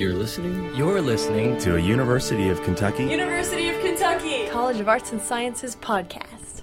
You're 0.00 0.14
listening? 0.14 0.74
You're 0.74 1.02
listening 1.02 1.58
to 1.58 1.76
a 1.76 1.78
University 1.78 2.48
of 2.48 2.62
Kentucky 2.62 3.04
University 3.04 3.68
of 3.68 3.78
Kentucky 3.82 4.48
College 4.48 4.80
of 4.80 4.88
Arts 4.88 5.12
and 5.12 5.20
Sciences 5.20 5.76
podcast. 5.76 6.62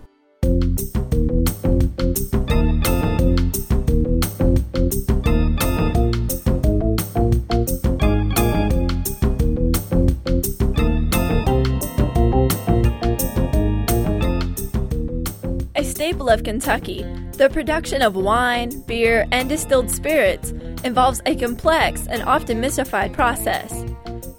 A 15.75 15.83
staple 15.83 16.27
of 16.27 16.43
Kentucky, 16.43 17.03
the 17.33 17.51
production 17.51 18.01
of 18.01 18.15
wine, 18.15 18.81
beer, 18.87 19.27
and 19.31 19.47
distilled 19.47 19.91
spirits 19.91 20.53
involves 20.83 21.21
a 21.25 21.35
complex 21.35 22.07
and 22.07 22.23
often 22.23 22.59
mystified 22.59 23.13
process. 23.13 23.85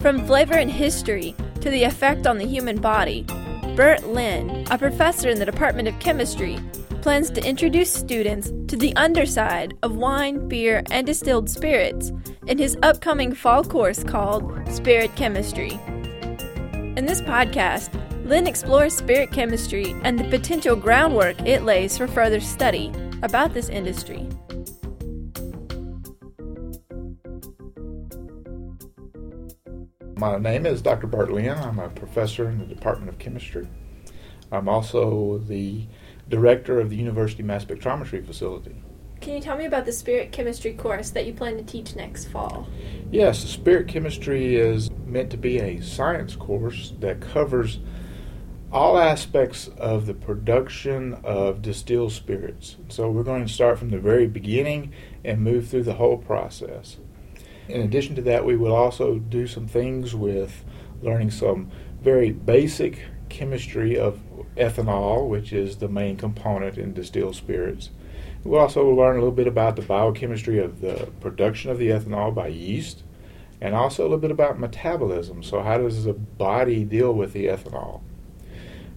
From 0.01 0.27
flavor 0.27 0.55
and 0.55 0.71
history 0.71 1.35
to 1.61 1.71
the 1.71 1.85
effect 1.85 2.27
on 2.27 2.39
the 2.39 2.47
human 2.47 2.81
body, 2.81 3.27
Bert 3.77 4.07
Lynn, 4.09 4.67
a 4.71 4.79
professor 4.79 5.29
in 5.29 5.39
the 5.39 5.47
Department 5.47 5.89
of 5.89 5.99
Chemistry, 5.99 6.59
plans 7.03 7.31
to 7.31 7.45
introduce 7.45 7.93
students 7.93 8.53
to 8.67 8.77
the 8.77 8.95
underside 8.97 9.77
of 9.83 9.97
wine, 9.97 10.49
beer, 10.49 10.83
and 10.91 11.07
distilled 11.07 11.49
spirits 11.49 12.13
in 12.47 12.59
his 12.59 12.77
upcoming 12.83 13.35
fall 13.35 13.63
course 13.63 14.03
called 14.03 14.53
Spirit 14.69 15.15
Chemistry. 15.17 15.79
In 16.97 17.07
this 17.07 17.21
podcast, 17.21 17.91
Lynn 18.25 18.47
explores 18.47 18.97
spirit 18.97 19.31
chemistry 19.31 19.95
and 20.03 20.19
the 20.19 20.25
potential 20.25 20.77
groundwork 20.77 21.41
it 21.47 21.63
lays 21.63 21.97
for 21.97 22.07
further 22.07 22.41
study 22.41 22.93
about 23.23 23.55
this 23.55 23.69
industry. 23.69 24.29
My 30.19 30.37
name 30.37 30.67
is 30.67 30.83
Dr. 30.83 31.07
Bert 31.07 31.31
Lynn. 31.31 31.57
I'm 31.57 31.79
a 31.79 31.89
professor 31.91 32.49
in 32.49 32.59
the 32.59 32.65
Department 32.65 33.09
of 33.09 33.21
Chemistry. 33.21 33.69
I'm 34.51 34.69
also 34.69 35.39
the 35.39 35.87
director 36.29 36.81
of 36.81 36.91
the 36.91 36.97
University 36.97 37.45
Mass 37.45 37.65
Spectrometry 37.65 38.27
Facility. 38.27 38.83
Can 39.21 39.35
you 39.35 39.41
tell 39.41 39.57
me 39.57 39.67
about 39.67 39.85
the 39.85 39.93
spirit 39.93 40.33
chemistry 40.33 40.73
course 40.73 41.11
that 41.11 41.25
you 41.25 41.35
plan 41.35 41.57
to 41.57 41.63
teach 41.63 41.95
next 41.95 42.25
fall? 42.25 42.67
Yes, 43.13 43.39
spirit 43.39 43.87
chemistry 43.87 44.57
is 44.57 44.91
meant 45.07 45.31
to 45.31 45.37
be 45.37 45.61
a 45.61 45.81
science 45.83 46.35
course 46.35 46.95
that 46.99 47.21
covers 47.21 47.79
all 48.73 48.99
aspects 48.99 49.69
of 49.79 50.07
the 50.07 50.15
production 50.15 51.15
of 51.23 51.63
distilled 51.63 52.11
spirits. 52.11 52.77
So 52.89 53.09
we're 53.09 53.23
going 53.23 53.47
to 53.47 53.53
start 53.53 53.79
from 53.79 53.91
the 53.91 54.01
very 54.01 54.27
beginning 54.27 54.93
and 55.25 55.43
move 55.43 55.69
through 55.69 55.85
the 55.85 55.95
whole 55.95 56.19
process. 56.19 56.97
In 57.69 57.83
addition 57.83 58.15
to 58.15 58.23
that, 58.23 58.47
we 58.47 58.57
will 58.57 58.75
also 58.75 59.19
do 59.19 59.47
some 59.47 59.67
things 59.67 60.15
with 60.15 60.65
learning 61.03 61.31
some 61.31 61.71
very 62.01 62.31
basic 62.31 63.03
chemistry 63.29 63.99
of 63.99 64.21
ethanol, 64.57 65.29
which 65.29 65.53
is 65.53 65.77
the 65.77 65.89
main 65.89 66.17
component 66.17 66.79
in 66.79 66.95
distilled 66.95 67.37
spirits. 67.37 67.91
We'll 68.43 68.61
also 68.61 68.89
learn 68.89 69.17
a 69.17 69.19
little 69.19 69.33
bit 69.33 69.47
about 69.47 69.77
the 69.77 69.83
biochemistry 69.83 70.59
of 70.59 70.81
the 70.81 71.11
production 71.21 71.71
of 71.71 71.79
the 71.79 71.89
ethanol 71.89 72.35
by 72.35 72.49
yeast, 72.49 73.03
and 73.61 73.75
also 73.75 74.03
a 74.03 74.05
little 74.05 74.19
bit 74.19 74.31
about 74.31 74.59
metabolism. 74.59 75.43
So, 75.43 75.61
how 75.63 75.79
does 75.79 76.05
the 76.05 76.15
body 76.15 76.85
deal 76.85 77.13
with 77.13 77.33
the 77.33 77.47
ethanol? 77.47 78.01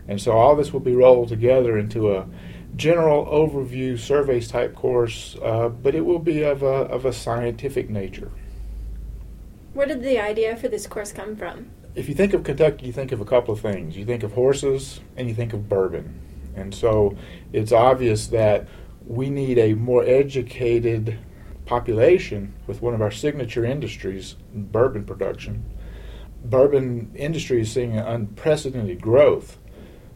And 0.08 0.22
so, 0.22 0.31
all 0.31 0.56
this 0.56 0.72
will 0.72 0.80
be 0.80 0.95
rolled 0.95 1.28
together 1.28 1.78
into 1.78 2.16
a 2.16 2.28
general 2.75 3.25
overview 3.25 4.00
surveys 4.00 4.47
type 4.47 4.75
course, 4.75 5.35
uh, 5.44 5.69
but 5.69 5.95
it 5.95 6.06
will 6.06 6.19
be 6.19 6.44
of 6.44 6.63
a, 6.63 6.66
of 6.66 7.06
a 7.06 7.11
scientific 7.11 7.89
nature. 7.89 8.31
Where 9.73 9.88
did 9.88 10.03
the 10.03 10.19
idea 10.19 10.58
for 10.58 10.67
this 10.67 10.86
course 10.86 11.14
come 11.14 11.38
from? 11.38 11.72
If 11.95 12.09
you 12.09 12.16
think 12.16 12.33
of 12.33 12.44
Kentucky, 12.44 12.88
you 12.88 12.91
think 12.91 13.14
of 13.14 13.22
a 13.22 13.25
couple 13.25 13.53
of 13.53 13.61
things. 13.61 13.95
You 13.95 14.05
think 14.05 14.23
of 14.23 14.33
horses 14.33 15.00
and 15.16 15.30
you 15.30 15.33
think 15.33 15.53
of 15.53 15.69
bourbon. 15.69 16.19
And 16.55 16.75
so 16.75 17.16
it's 17.53 17.72
obvious 17.72 18.28
that 18.28 18.68
we 19.07 19.29
need 19.29 19.57
a 19.57 19.73
more 19.73 20.03
educated 20.03 21.18
population 21.66 22.53
with 22.68 22.81
one 22.81 22.94
of 22.94 23.01
our 23.01 23.12
signature 23.12 23.63
industries, 23.63 24.35
bourbon 24.53 25.06
production. 25.06 25.63
Bourbon 26.44 27.12
industry 27.16 27.62
is 27.62 27.72
seeing 27.72 27.97
unprecedented 27.97 29.01
growth. 29.01 29.57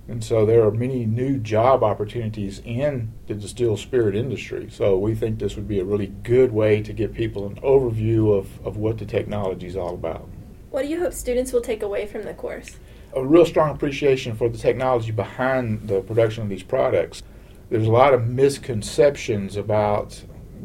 And 0.08 0.24
so 0.24 0.46
there 0.46 0.64
are 0.64 0.72
many 0.72 1.06
new 1.06 1.38
job 1.40 1.84
opportunities 1.84 2.62
in 2.64 3.12
the 3.26 3.34
distilled 3.34 3.80
spirit 3.80 4.16
industry. 4.16 4.70
So 4.70 4.98
we 4.98 5.16
think 5.16 5.40
this 5.40 5.56
would 5.56 5.68
be 5.68 5.80
a 5.80 5.86
really 5.86 6.08
good 6.08 6.52
way 6.52 6.84
to 6.84 6.94
give 6.94 7.14
people 7.14 7.48
an 7.48 7.56
overview 7.62 8.38
of, 8.38 8.66
of 8.66 8.78
what 8.78 9.00
the 9.00 9.06
technology 9.06 9.66
is 9.66 9.76
all 9.76 9.96
about. 9.96 10.30
What 10.70 10.84
do 10.84 10.90
you 10.90 11.00
hope 11.00 11.14
students 11.14 11.52
will 11.52 11.62
take 11.62 11.82
away 11.82 12.06
from 12.06 12.24
the 12.24 12.34
course? 12.34 12.78
A 13.16 13.26
real 13.26 13.46
strong 13.46 13.72
appreciation 13.74 14.36
for 14.36 14.48
the 14.48 14.58
technology 14.58 15.12
behind 15.12 15.88
the 15.88 16.02
production 16.02 16.44
of 16.44 16.50
these 16.50 16.64
products. 16.64 17.24
There's 17.70 17.88
a 17.88 17.92
lot 17.92 18.14
of 18.14 18.28
misconceptions 18.28 19.56
about 19.56 20.22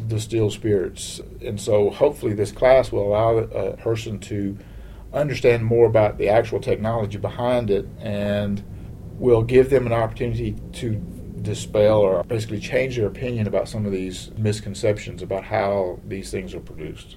distilled 0.07 0.53
spirits. 0.53 1.21
And 1.41 1.59
so 1.59 1.91
hopefully 1.91 2.34
this 2.34 2.53
class 2.53 2.93
will 2.93 3.09
allow 3.09 3.39
uh, 3.39 3.43
a 3.72 3.77
person 3.78 4.19
to 4.21 4.59
understand 5.12 5.65
more 5.65 5.87
about 5.87 6.19
the 6.19 6.28
actual 6.28 6.61
technology 6.61 7.19
behind 7.19 7.71
it 7.71 7.87
and 8.01 8.62
will 9.20 9.42
give 9.42 9.69
them 9.69 9.86
an 9.86 9.92
opportunity 9.92 10.56
to 10.72 10.94
dispel 11.42 11.98
or 11.98 12.25
basically 12.25 12.58
change 12.58 12.97
their 12.97 13.06
opinion 13.06 13.47
about 13.47 13.69
some 13.69 13.84
of 13.84 13.92
these 13.92 14.31
misconceptions 14.36 15.20
about 15.20 15.44
how 15.44 16.00
these 16.08 16.31
things 16.31 16.54
are 16.54 16.60
produced. 16.60 17.16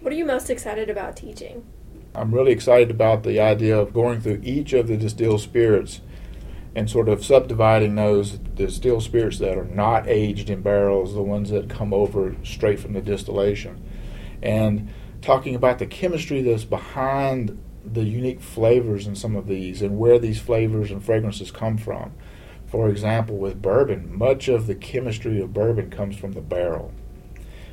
What 0.00 0.12
are 0.12 0.16
you 0.16 0.24
most 0.24 0.50
excited 0.50 0.88
about 0.88 1.16
teaching? 1.16 1.66
I'm 2.14 2.32
really 2.32 2.52
excited 2.52 2.92
about 2.92 3.24
the 3.24 3.40
idea 3.40 3.76
of 3.76 3.92
going 3.92 4.20
through 4.20 4.40
each 4.44 4.72
of 4.72 4.86
the 4.86 4.96
distilled 4.96 5.40
spirits 5.40 6.00
and 6.76 6.88
sort 6.88 7.08
of 7.08 7.24
subdividing 7.24 7.96
those 7.96 8.38
distilled 8.38 9.02
spirits 9.02 9.38
that 9.40 9.58
are 9.58 9.64
not 9.64 10.06
aged 10.06 10.48
in 10.48 10.62
barrels, 10.62 11.14
the 11.14 11.22
ones 11.22 11.50
that 11.50 11.68
come 11.68 11.92
over 11.92 12.36
straight 12.44 12.78
from 12.78 12.92
the 12.92 13.00
distillation, 13.00 13.82
and 14.42 14.92
talking 15.22 15.56
about 15.56 15.80
the 15.80 15.86
chemistry 15.86 16.40
that's 16.40 16.64
behind 16.64 17.60
the 17.84 18.04
unique 18.04 18.40
flavors 18.40 19.06
in 19.06 19.14
some 19.14 19.36
of 19.36 19.46
these 19.46 19.82
and 19.82 19.98
where 19.98 20.18
these 20.18 20.40
flavors 20.40 20.90
and 20.90 21.04
fragrances 21.04 21.50
come 21.50 21.78
from. 21.78 22.12
For 22.66 22.88
example, 22.88 23.36
with 23.36 23.60
bourbon, 23.60 24.16
much 24.16 24.48
of 24.48 24.66
the 24.66 24.74
chemistry 24.74 25.40
of 25.40 25.52
bourbon 25.52 25.90
comes 25.90 26.16
from 26.16 26.32
the 26.32 26.40
barrel. 26.40 26.92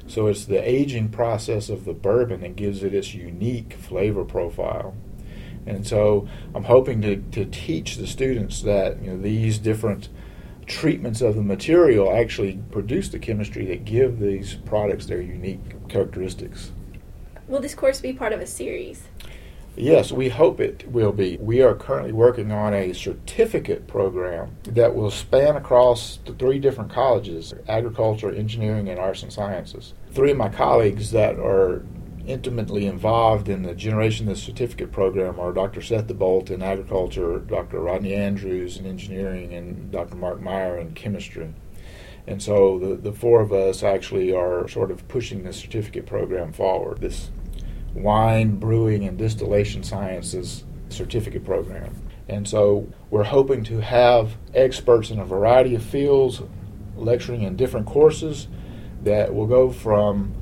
So 0.08 0.28
it's 0.28 0.46
the 0.46 0.68
aging 0.68 1.10
process 1.10 1.70
of 1.70 1.86
the 1.86 1.94
bourbon 1.94 2.42
that 2.42 2.56
gives 2.56 2.82
it 2.82 2.94
its 2.94 3.14
unique 3.14 3.74
flavor 3.74 4.24
profile. 4.24 4.96
And 5.66 5.86
so 5.86 6.28
I'm 6.56 6.64
hoping 6.64 7.02
to, 7.02 7.18
to 7.18 7.46
teach 7.46 7.98
the 7.98 8.08
students 8.08 8.62
that 8.62 9.02
you 9.04 9.12
know 9.12 9.22
these 9.22 9.60
different 9.60 10.08
treatments 10.66 11.22
of 11.22 11.36
the 11.36 11.42
material 11.42 12.12
actually 12.12 12.60
produce 12.72 13.10
the 13.10 13.20
chemistry 13.20 13.66
that 13.66 13.86
give 13.86 14.20
these 14.20 14.56
products 14.56 15.06
their 15.06 15.22
unique 15.22 15.90
characteristics. 15.90 16.72
Will 17.48 17.60
this 17.60 17.76
course 17.76 18.02
be 18.02 18.14
part 18.14 18.34
of 18.34 18.42
a 18.42 18.48
series? 18.48 19.04
Yes, 19.80 20.12
we 20.12 20.30
hope 20.30 20.60
it 20.60 20.90
will 20.92 21.12
be. 21.12 21.38
We 21.40 21.62
are 21.62 21.76
currently 21.76 22.12
working 22.12 22.52
on 22.52 22.74
a 22.74 22.94
certificate 22.94 23.86
program 23.86 24.58
that 24.64 24.96
will 24.96 25.12
span 25.12 25.56
across 25.56 26.18
the 26.26 26.34
three 26.34 26.58
different 26.58 26.92
colleges 26.92 27.54
agriculture, 27.68 28.32
engineering, 28.32 28.90
and 28.90 29.00
arts 29.00 29.22
and 29.22 29.32
sciences. 29.32 29.94
Three 30.12 30.32
of 30.32 30.38
my 30.38 30.50
colleagues 30.50 31.12
that 31.12 31.38
are 31.38 31.86
intimately 32.26 32.88
involved 32.88 33.50
in 33.50 33.62
the 33.62 33.76
generation 33.76 34.28
of 34.28 34.36
the 34.36 34.42
certificate 34.42 34.92
program 34.92 35.40
are 35.40 35.54
Dr. 35.54 35.84
Seth 35.84 36.08
DeBolt 36.08 36.50
in 36.50 36.64
agriculture, 36.64 37.38
Dr. 37.38 37.80
Rodney 37.80 38.16
Andrews 38.16 38.78
in 38.78 38.88
engineering, 38.88 39.54
and 39.54 39.92
Dr. 39.92 40.16
Mark 40.16 40.42
Meier 40.42 40.80
in 40.80 40.96
chemistry. 40.96 41.54
And 42.26 42.42
so 42.42 42.80
the, 42.80 42.96
the 42.96 43.14
four 43.14 43.42
of 43.42 43.54
us 43.54 43.84
actually 43.84 44.34
are 44.34 44.68
sort 44.68 44.90
of 44.90 45.08
pushing 45.08 45.44
the 45.44 45.54
certificate 45.54 46.08
program 46.08 46.52
forward. 46.52 47.00
This 47.00 47.30
wine, 48.02 48.58
brewing, 48.58 49.06
and 49.06 49.18
distillation 49.18 49.84
sciences 49.84 50.64
certificate 50.90 51.44
program. 51.44 51.94
And 52.30 52.48
so 52.48 52.92
we're 53.10 53.24
hoping 53.24 53.64
to 53.66 53.80
have 53.80 54.38
experts 54.54 55.10
in 55.10 55.20
a 55.20 55.26
variety 55.26 55.76
of 55.76 55.84
fields 55.84 56.42
lecturing 56.96 57.44
in 57.44 57.56
different 57.56 57.86
courses 57.86 58.48
that 59.04 59.34
will 59.34 59.48
go 59.48 59.72
from 59.72 60.34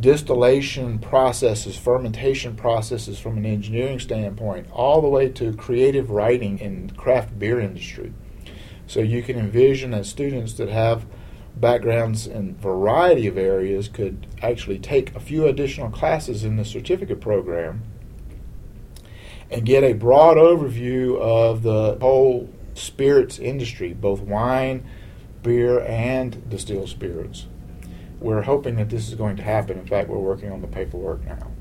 distillation 0.00 0.98
processes, 0.98 1.76
fermentation 1.76 2.54
processes 2.54 3.18
from 3.18 3.36
an 3.38 3.46
engineering 3.46 3.98
standpoint, 3.98 4.66
all 4.70 5.00
the 5.00 5.08
way 5.08 5.28
to 5.28 5.52
creative 5.54 6.10
writing 6.10 6.58
in 6.58 6.90
craft 6.90 7.38
beer 7.38 7.60
industry. 7.60 8.12
So 8.86 9.00
you 9.00 9.22
can 9.22 9.38
envision 9.38 9.90
that 9.90 10.06
students 10.06 10.54
that 10.54 10.68
have 10.68 11.06
backgrounds 11.56 12.26
in 12.26 12.50
a 12.50 12.62
variety 12.62 13.26
of 13.26 13.38
areas 13.38 13.88
could 13.88 14.26
actually 14.42 14.78
take 14.78 15.14
a 15.14 15.20
few 15.20 15.46
additional 15.46 15.90
classes 15.90 16.44
in 16.44 16.56
the 16.56 16.64
certificate 16.64 17.20
program 17.20 17.82
and 19.50 19.64
get 19.64 19.82
a 19.82 19.92
broad 19.92 20.36
overview 20.36 21.18
of 21.20 21.62
the 21.62 21.96
whole 22.00 22.50
spirits 22.74 23.38
industry, 23.38 23.94
both 23.94 24.20
wine, 24.20 24.84
beer, 25.42 25.80
and 25.80 26.48
distilled 26.50 26.88
spirits. 26.88 27.46
We're 28.20 28.42
hoping 28.42 28.76
that 28.76 28.90
this 28.90 29.08
is 29.08 29.14
going 29.14 29.36
to 29.36 29.42
happen. 29.42 29.78
In 29.78 29.86
fact, 29.86 30.08
we're 30.08 30.18
working 30.18 30.50
on 30.50 30.60
the 30.60 30.66
paperwork 30.66 31.24
now. 31.24 31.52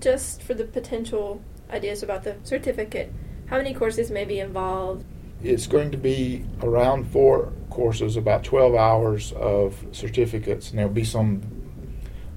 just 0.00 0.42
for 0.42 0.54
the 0.54 0.64
potential 0.64 1.40
ideas 1.70 2.02
about 2.02 2.22
the 2.24 2.36
certificate, 2.44 3.12
how 3.46 3.56
many 3.56 3.74
courses 3.74 4.10
may 4.10 4.24
be 4.24 4.38
involved? 4.40 5.04
It's 5.42 5.66
going 5.66 5.90
to 5.90 5.98
be 5.98 6.44
around 6.62 7.10
four 7.10 7.52
courses, 7.70 8.16
about 8.16 8.42
12 8.42 8.74
hours 8.74 9.32
of 9.32 9.84
certificates, 9.92 10.70
and 10.70 10.78
there'll 10.78 10.92
be 10.92 11.04
some 11.04 11.42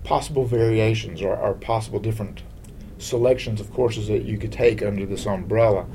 possible 0.03 0.45
variations 0.45 1.21
or, 1.21 1.35
or 1.35 1.53
possible 1.53 1.99
different 1.99 2.43
selections 2.97 3.61
of 3.61 3.71
courses 3.73 4.07
that 4.07 4.23
you 4.23 4.37
could 4.37 4.51
take 4.51 4.83
under 4.83 5.05
this 5.05 5.25
umbrella 5.25 5.85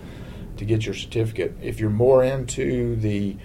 to 0.56 0.64
get 0.64 0.86
your 0.86 0.94
certificate. 0.94 1.54
If 1.60 1.80
you're 1.80 1.90
more 1.90 2.24
into 2.24 2.96
the 2.96 3.36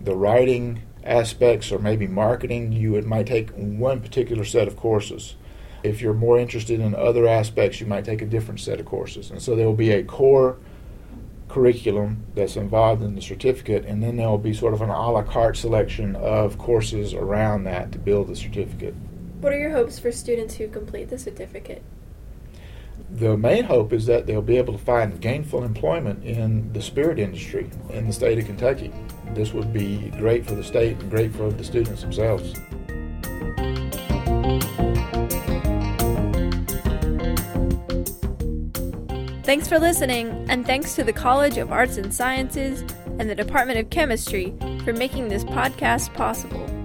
the 0.00 0.14
writing 0.14 0.82
aspects 1.04 1.72
or 1.72 1.78
maybe 1.78 2.06
marketing, 2.06 2.72
you 2.72 2.92
would, 2.92 3.04
might 3.04 3.26
take 3.26 3.50
one 3.50 4.00
particular 4.00 4.44
set 4.44 4.68
of 4.68 4.76
courses. 4.76 5.34
If 5.82 6.00
you're 6.00 6.14
more 6.14 6.38
interested 6.38 6.80
in 6.80 6.94
other 6.94 7.26
aspects, 7.26 7.80
you 7.80 7.86
might 7.86 8.04
take 8.04 8.22
a 8.22 8.26
different 8.26 8.60
set 8.60 8.78
of 8.78 8.86
courses. 8.86 9.30
And 9.30 9.40
so 9.40 9.56
there 9.56 9.66
will 9.66 9.74
be 9.74 9.90
a 9.90 10.04
core 10.04 10.58
curriculum 11.48 12.24
that's 12.34 12.56
involved 12.56 13.02
in 13.02 13.14
the 13.14 13.22
certificate, 13.22 13.84
and 13.84 14.02
then 14.02 14.16
there 14.16 14.28
will 14.28 14.38
be 14.38 14.54
sort 14.54 14.74
of 14.74 14.82
an 14.82 14.90
a 14.90 15.10
la 15.10 15.22
carte 15.22 15.56
selection 15.56 16.14
of 16.16 16.58
courses 16.58 17.14
around 17.14 17.64
that 17.64 17.92
to 17.92 17.98
build 17.98 18.28
the 18.28 18.36
certificate. 18.36 18.94
What 19.40 19.52
are 19.52 19.58
your 19.58 19.70
hopes 19.70 19.98
for 19.98 20.12
students 20.12 20.56
who 20.56 20.68
complete 20.68 21.10
the 21.10 21.18
certificate? 21.18 21.82
The 23.10 23.36
main 23.36 23.64
hope 23.64 23.92
is 23.92 24.04
that 24.06 24.26
they'll 24.26 24.42
be 24.42 24.58
able 24.58 24.74
to 24.74 24.78
find 24.78 25.18
gainful 25.20 25.64
employment 25.64 26.24
in 26.24 26.72
the 26.72 26.82
spirit 26.82 27.18
industry 27.18 27.70
in 27.90 28.06
the 28.06 28.12
state 28.12 28.38
of 28.38 28.44
Kentucky. 28.44 28.92
This 29.32 29.54
would 29.54 29.72
be 29.72 30.12
great 30.18 30.44
for 30.44 30.54
the 30.54 30.64
state 30.64 30.98
and 30.98 31.10
great 31.10 31.34
for 31.34 31.50
the 31.50 31.64
students 31.64 32.02
themselves. 32.02 32.54
Thanks 39.48 39.66
for 39.66 39.78
listening, 39.78 40.44
and 40.50 40.66
thanks 40.66 40.94
to 40.96 41.02
the 41.02 41.12
College 41.14 41.56
of 41.56 41.72
Arts 41.72 41.96
and 41.96 42.12
Sciences 42.12 42.82
and 43.18 43.30
the 43.30 43.34
Department 43.34 43.78
of 43.78 43.88
Chemistry 43.88 44.52
for 44.84 44.92
making 44.92 45.28
this 45.28 45.42
podcast 45.42 46.12
possible. 46.12 46.77